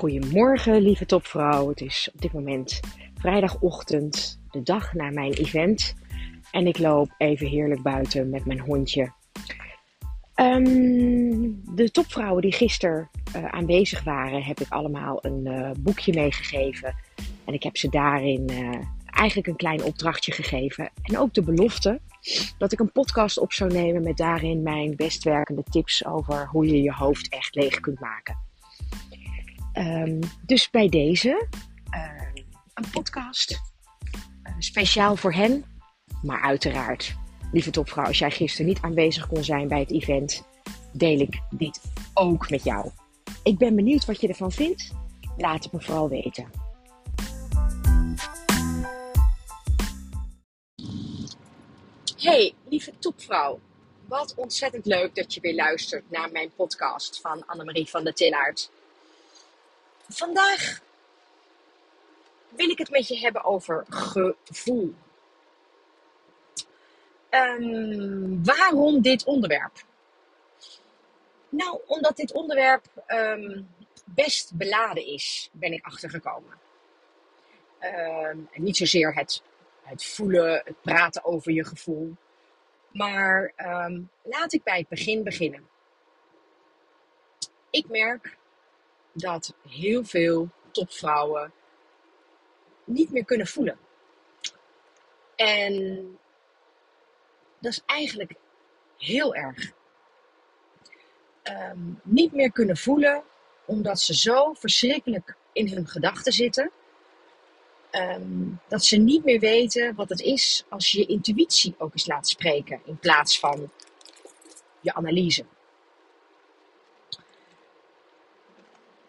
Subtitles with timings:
[0.00, 1.68] Goedemorgen, lieve topvrouw.
[1.68, 2.80] Het is op dit moment
[3.14, 5.94] vrijdagochtend, de dag na mijn event.
[6.50, 9.12] En ik loop even heerlijk buiten met mijn hondje.
[10.34, 16.94] Ehm, de topvrouwen die gisteren uh, aanwezig waren, heb ik allemaal een uh, boekje meegegeven.
[17.44, 20.90] En ik heb ze daarin uh, eigenlijk een klein opdrachtje gegeven.
[21.02, 22.00] En ook de belofte
[22.58, 26.66] dat ik een podcast op zou nemen met daarin mijn best werkende tips over hoe
[26.66, 28.48] je je hoofd echt leeg kunt maken.
[29.74, 31.46] Um, dus bij deze
[31.94, 32.22] uh,
[32.74, 35.64] een podcast uh, speciaal voor hen,
[36.22, 37.16] maar uiteraard,
[37.52, 40.44] lieve topvrouw, als jij gisteren niet aanwezig kon zijn bij het event,
[40.92, 41.80] deel ik dit
[42.14, 42.90] ook met jou.
[43.42, 44.92] Ik ben benieuwd wat je ervan vindt.
[45.36, 46.50] Laat het me vooral weten.
[52.16, 53.60] Hey, lieve topvrouw.
[54.06, 58.70] Wat ontzettend leuk dat je weer luistert naar mijn podcast van Annemarie van der Tillaert.
[60.12, 60.80] Vandaag
[62.48, 63.84] wil ik het met je hebben over
[64.44, 64.94] gevoel.
[67.30, 69.84] Um, waarom dit onderwerp?
[71.48, 73.68] Nou, omdat dit onderwerp um,
[74.04, 76.58] best beladen is, ben ik achtergekomen.
[77.78, 79.42] En niet zozeer het,
[79.82, 82.16] het voelen, het praten over je gevoel.
[82.92, 83.52] Maar
[84.22, 85.68] laat ik bij het begin beginnen.
[87.70, 88.38] Ik merk
[89.12, 91.52] dat heel veel topvrouwen
[92.84, 93.78] niet meer kunnen voelen.
[95.36, 96.18] En
[97.58, 98.34] dat is eigenlijk
[98.98, 99.72] heel erg.
[101.44, 103.22] Um, niet meer kunnen voelen
[103.64, 106.70] omdat ze zo verschrikkelijk in hun gedachten zitten.
[107.92, 112.06] Um, dat ze niet meer weten wat het is als je je intuïtie ook eens
[112.06, 113.70] laat spreken in plaats van
[114.80, 115.44] je analyse.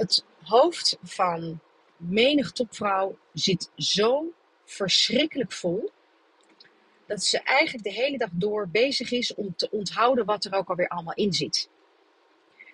[0.00, 1.60] Het hoofd van
[1.96, 4.32] menig topvrouw zit zo
[4.64, 5.90] verschrikkelijk vol.
[7.06, 10.68] Dat ze eigenlijk de hele dag door bezig is om te onthouden wat er ook
[10.68, 11.68] alweer allemaal in zit.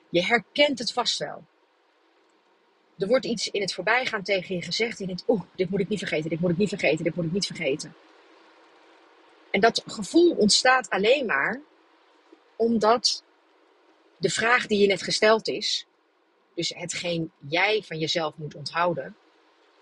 [0.08, 1.44] Je herkent het vast wel.
[2.98, 5.00] Er wordt iets in het voorbijgaan tegen je gezegd.
[5.00, 7.14] En je denkt, oeh, dit moet ik niet vergeten, dit moet ik niet vergeten, dit
[7.14, 7.94] moet ik niet vergeten.
[9.50, 11.60] En dat gevoel ontstaat alleen maar
[12.56, 13.24] omdat
[14.16, 15.86] de vraag die je net gesteld is,
[16.56, 19.16] dus hetgeen jij van jezelf moet onthouden,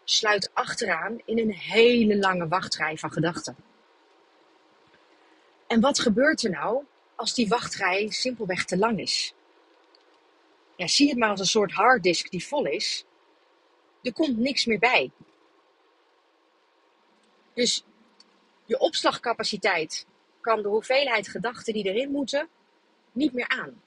[0.05, 3.57] sluit achteraan in een hele lange wachtrij van gedachten.
[5.67, 9.35] En wat gebeurt er nou als die wachtrij simpelweg te lang is?
[10.77, 13.05] Ja, zie het maar als een soort harddisk die vol is.
[14.03, 15.11] Er komt niks meer bij.
[17.55, 17.85] Dus
[18.65, 20.07] je opslagcapaciteit
[20.41, 22.49] kan de hoeveelheid gedachten die erin moeten
[23.13, 23.83] niet meer aan.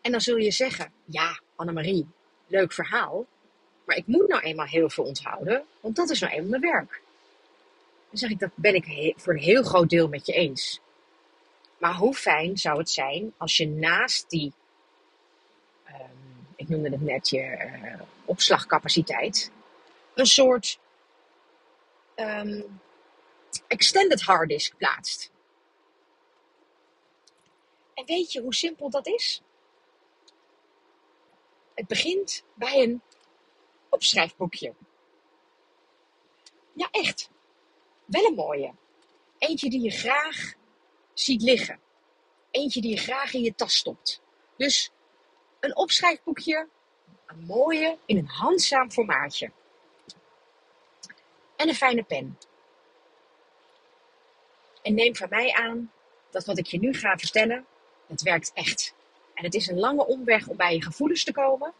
[0.00, 2.06] En dan zul je zeggen, ja, Annemarie,
[2.46, 3.26] leuk verhaal.
[3.84, 7.02] Maar ik moet nou eenmaal heel veel onthouden, want dat is nou eenmaal mijn werk.
[8.08, 10.80] Dan zeg ik, dat ben ik voor een heel groot deel met je eens.
[11.78, 14.52] Maar hoe fijn zou het zijn als je naast die,
[15.86, 19.50] um, ik noemde het net je uh, opslagcapaciteit,
[20.14, 20.78] een soort
[22.16, 22.80] um,
[23.66, 25.30] extended hard disk plaatst.
[27.94, 29.42] En weet je hoe simpel dat is?
[31.74, 33.02] Het begint bij een
[33.88, 34.74] opschrijfboekje.
[36.72, 37.30] Ja, echt.
[38.04, 38.74] Wel een mooie.
[39.38, 40.54] Eentje die je graag
[41.12, 41.80] ziet liggen.
[42.50, 44.22] Eentje die je graag in je tas stopt.
[44.56, 44.90] Dus
[45.60, 46.68] een opschrijfboekje,
[47.26, 49.50] een mooie, in een handzaam formaatje.
[51.56, 52.38] En een fijne pen.
[54.82, 55.92] En neem van mij aan
[56.30, 57.66] dat wat ik je nu ga vertellen,
[58.06, 58.94] het werkt echt.
[59.42, 61.72] Het is een lange omweg om bij je gevoelens te komen.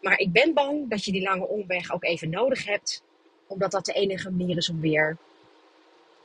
[0.00, 3.02] Maar ik ben bang dat je die lange omweg ook even nodig hebt.
[3.46, 5.16] Omdat dat de enige manier is om weer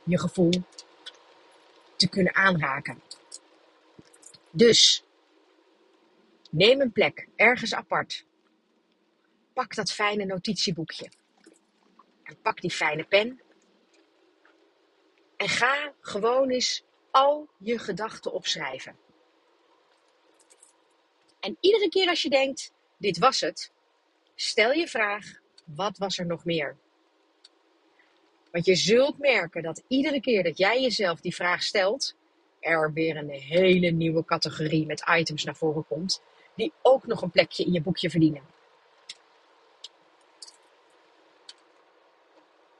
[0.02, 0.50] je gevoel
[1.96, 3.02] te kunnen aanraken.
[4.50, 5.04] Dus,
[6.50, 8.24] neem een plek ergens apart.
[9.52, 11.08] Pak dat fijne notitieboekje.
[12.22, 13.40] En pak die fijne pen.
[15.36, 18.96] En ga gewoon eens al je gedachten opschrijven.
[21.48, 23.72] En iedere keer als je denkt, dit was het,
[24.34, 26.76] stel je vraag, wat was er nog meer?
[28.50, 32.14] Want je zult merken dat iedere keer dat jij jezelf die vraag stelt,
[32.60, 36.22] er weer een hele nieuwe categorie met items naar voren komt,
[36.54, 38.42] die ook nog een plekje in je boekje verdienen.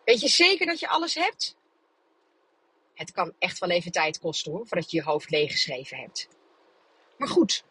[0.05, 1.57] Weet je zeker dat je alles hebt?
[2.95, 6.29] Het kan echt wel even tijd kosten hoor, voordat je je hoofd leeggeschreven hebt.
[7.17, 7.65] Maar goed,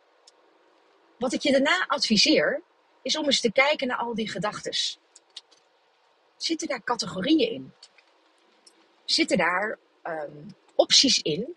[1.18, 2.62] wat ik je daarna adviseer,
[3.02, 4.74] is om eens te kijken naar al die gedachten.
[6.38, 7.72] Zitten daar categorieën in?
[9.06, 11.56] Zitten daar um, opties in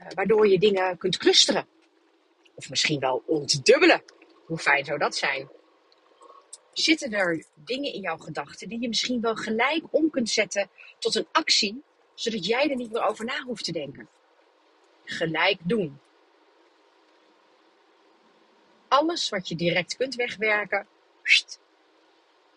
[0.00, 1.66] uh, waardoor je dingen kunt clusteren?
[2.54, 4.02] Of misschien wel ontdubbelen.
[4.46, 5.48] Hoe fijn zou dat zijn?
[6.72, 11.14] Zitten er dingen in jouw gedachten die je misschien wel gelijk om kunt zetten tot
[11.14, 11.82] een actie,
[12.14, 14.08] zodat jij er niet meer over na hoeft te denken?
[15.04, 16.00] Gelijk doen.
[18.90, 20.86] Alles wat je direct kunt wegwerken,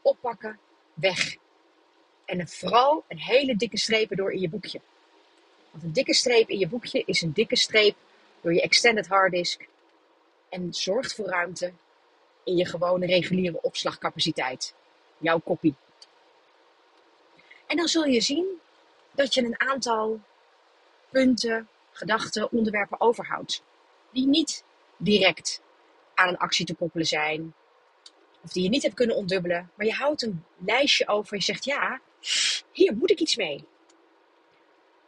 [0.01, 0.59] oppakken,
[0.94, 1.35] weg.
[2.25, 4.81] En vooral een hele dikke streep door in je boekje.
[5.71, 7.95] Want een dikke streep in je boekje is een dikke streep
[8.41, 9.68] door je extended harddisk
[10.50, 11.74] en zorgt voor ruimte
[12.44, 14.74] in je gewone reguliere opslagcapaciteit.
[15.18, 15.75] Jouw kopie.
[17.65, 18.45] En dan zul je zien
[19.12, 20.19] dat je een aantal
[21.09, 23.63] punten, gedachten, onderwerpen overhoudt.
[24.12, 24.63] Die niet
[24.97, 25.62] direct
[26.13, 27.54] aan een actie te koppelen zijn.
[28.44, 29.71] Of die je niet hebt kunnen ontdubbelen.
[29.75, 31.36] Maar je houdt een lijstje over.
[31.38, 32.01] Je zegt ja,
[32.71, 33.68] hier moet ik iets mee.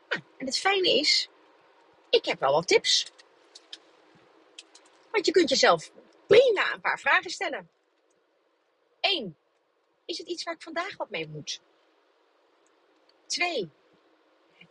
[0.10, 1.30] Nou, en het fijne is,
[2.10, 3.12] ik heb wel wat tips.
[5.12, 5.92] Want je kunt jezelf
[6.28, 7.69] prima een paar vragen stellen.
[9.00, 9.38] 1.
[10.06, 11.62] Is het iets waar ik vandaag wat mee moet?
[13.25, 13.69] 2.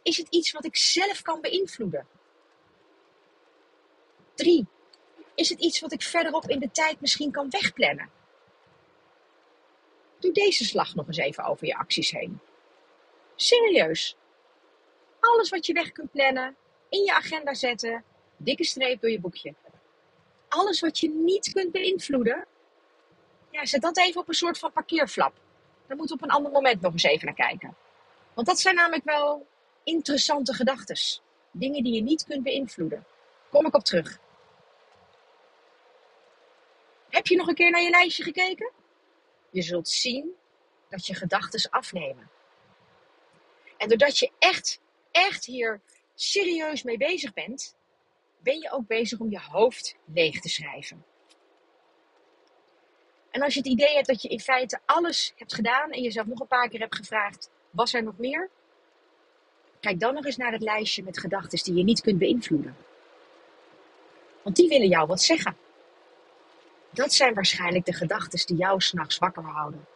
[0.02, 2.06] Is het iets wat ik zelf kan beïnvloeden?
[4.34, 4.66] 3.
[5.34, 8.10] Is het iets wat ik verderop in de tijd misschien kan wegplannen?
[10.18, 12.40] Doe deze slag nog eens even over je acties heen.
[13.36, 14.16] Serieus.
[15.20, 16.56] Alles wat je weg kunt plannen,
[16.88, 18.04] in je agenda zetten,
[18.36, 19.54] dikke streep door je boekje
[20.54, 22.46] alles wat je niet kunt beïnvloeden,
[23.50, 25.34] ja, zet dat even op een soort van parkeerflap.
[25.86, 27.76] Daar moeten we op een ander moment nog eens even naar kijken.
[28.34, 29.46] Want dat zijn namelijk wel
[29.84, 30.96] interessante gedachten.
[31.50, 33.04] Dingen die je niet kunt beïnvloeden.
[33.50, 34.18] Kom ik op terug.
[37.14, 38.70] Heb je nog een keer naar je lijstje gekeken?
[39.50, 40.34] Je zult zien
[40.88, 42.30] dat je gedachten afnemen.
[43.76, 44.80] En doordat je echt,
[45.10, 45.80] echt hier
[46.14, 47.76] serieus mee bezig bent,
[48.38, 51.04] ben je ook bezig om je hoofd leeg te schrijven.
[53.30, 56.26] En als je het idee hebt dat je in feite alles hebt gedaan en jezelf
[56.26, 58.50] nog een paar keer hebt gevraagd, was er nog meer?
[59.80, 62.76] Kijk dan nog eens naar het lijstje met gedachten die je niet kunt beïnvloeden.
[64.42, 65.63] Want die willen jou wat zeggen.
[66.94, 69.86] Dat zijn waarschijnlijk de gedachten die jou s'nachts wakker houden.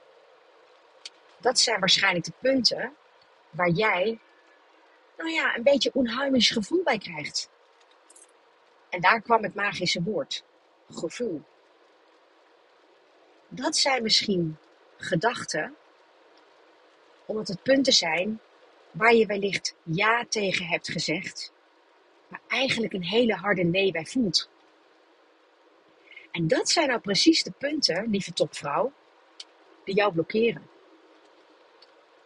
[1.41, 2.95] Dat zijn waarschijnlijk de punten
[3.51, 4.19] waar jij,
[5.17, 7.51] nou ja, een beetje onheimisch gevoel bij krijgt.
[8.89, 10.45] En daar kwam het magische woord:
[10.91, 11.43] gevoel.
[13.49, 14.59] Dat zijn misschien
[14.97, 15.75] gedachten,
[17.27, 18.41] omdat het punten zijn
[18.91, 21.53] waar je wellicht ja tegen hebt gezegd,
[22.29, 24.49] maar eigenlijk een hele harde nee bij voelt.
[26.31, 28.93] En dat zijn nou precies de punten, lieve topvrouw,
[29.85, 30.69] die jou blokkeren.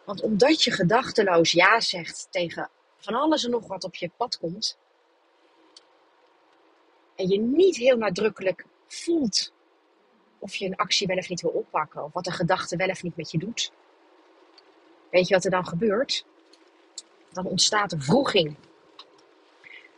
[0.03, 4.37] Want omdat je gedachteloos ja zegt tegen van alles en nog wat op je pad
[4.37, 4.77] komt,
[7.15, 9.51] en je niet heel nadrukkelijk voelt
[10.39, 13.03] of je een actie wel of niet wil oppakken, of wat een gedachte wel of
[13.03, 13.71] niet met je doet,
[15.09, 16.25] weet je wat er dan gebeurt?
[17.31, 18.55] Dan ontstaat een vroeging.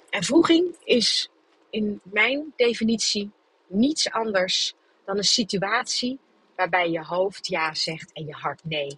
[0.10, 1.30] En vroeging is
[1.70, 3.32] in mijn definitie
[3.68, 4.74] niets anders
[5.06, 6.20] dan een situatie
[6.56, 8.98] waarbij je hoofd ja zegt en je hart nee.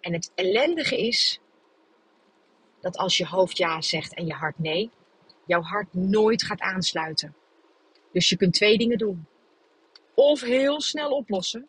[0.00, 1.40] En het ellendige is
[2.80, 4.90] dat als je hoofd ja zegt en je hart nee,
[5.46, 7.34] jouw hart nooit gaat aansluiten.
[8.12, 9.26] Dus je kunt twee dingen doen.
[10.14, 11.68] Of heel snel oplossen,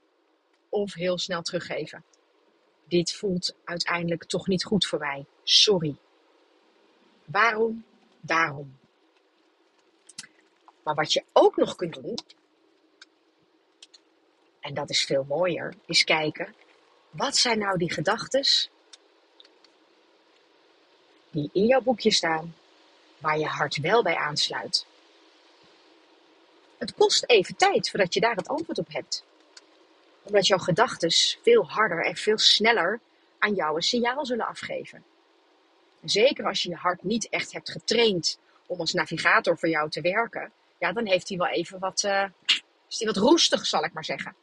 [0.69, 2.03] of heel snel teruggeven.
[2.88, 5.25] Dit voelt uiteindelijk toch niet goed voor mij.
[5.43, 5.95] Sorry.
[7.25, 7.85] Waarom?
[8.21, 8.79] Daarom.
[10.83, 12.17] Maar wat je ook nog kunt doen,
[14.59, 16.55] en dat is veel mooier, is kijken,
[17.09, 18.69] wat zijn nou die gedachten
[21.29, 22.55] die in jouw boekje staan,
[23.17, 24.85] waar je hart wel bij aansluit.
[26.77, 29.23] Het kost even tijd voordat je daar het antwoord op hebt.
[30.23, 31.11] Omdat jouw gedachten
[31.41, 33.00] veel harder en veel sneller
[33.39, 35.03] aan jou een signaal zullen afgeven.
[36.03, 40.01] Zeker als je je hart niet echt hebt getraind om als navigator voor jou te
[40.01, 42.25] werken, ja, dan heeft hij wel even wat, uh,
[42.89, 44.35] is hij wat roestig, zal ik maar zeggen.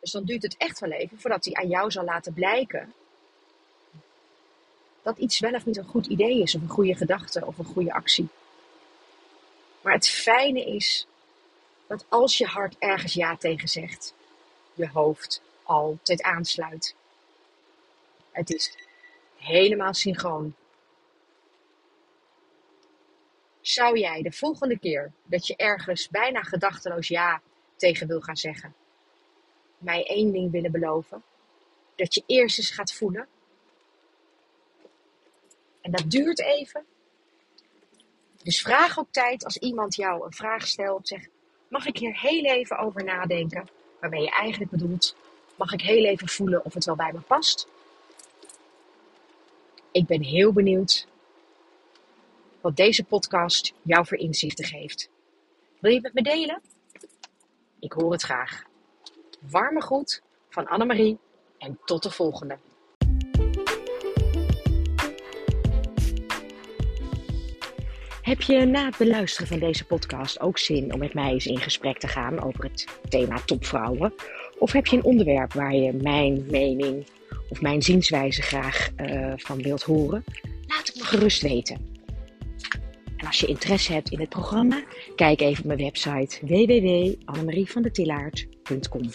[0.00, 2.94] Dus dan duurt het echt wel even voordat hij aan jou zal laten blijken
[5.02, 7.64] dat iets wel of niet een goed idee is, of een goede gedachte, of een
[7.64, 8.28] goede actie.
[9.80, 11.06] Maar het fijne is
[11.86, 14.14] dat als je hart ergens ja tegen zegt,
[14.74, 16.94] je hoofd altijd aansluit.
[18.30, 18.76] Het is
[19.36, 20.54] helemaal synchroon.
[23.66, 27.42] Zou jij de volgende keer dat je ergens bijna gedachteloos ja
[27.76, 28.74] tegen wil gaan zeggen.
[29.78, 31.22] Mij één ding willen beloven.
[31.94, 33.26] Dat je eerst eens gaat voelen.
[35.80, 36.84] En dat duurt even.
[38.42, 41.08] Dus vraag ook tijd als iemand jou een vraag stelt.
[41.08, 41.26] Zeg,
[41.68, 43.68] mag ik hier heel even over nadenken?
[44.00, 45.16] Waarmee je eigenlijk bedoelt,
[45.56, 47.68] mag ik heel even voelen of het wel bij me past?
[49.92, 51.06] Ik ben heel benieuwd
[52.64, 55.10] wat deze podcast jou voor inzichten geeft.
[55.80, 56.60] Wil je het met me delen?
[57.80, 58.62] Ik hoor het graag.
[59.50, 61.18] Warme groet van Annemarie
[61.58, 62.58] en tot de volgende.
[68.22, 71.60] Heb je na het beluisteren van deze podcast ook zin om met mij eens in
[71.60, 74.14] gesprek te gaan over het thema topvrouwen?
[74.58, 77.06] Of heb je een onderwerp waar je mijn mening
[77.48, 80.24] of mijn zienswijze graag uh, van wilt horen?
[80.66, 81.93] Laat het me gerust weten.
[83.24, 84.84] En als je interesse hebt in het programma,
[85.16, 89.10] kijk even op mijn website www.annemarievandetillaert.com.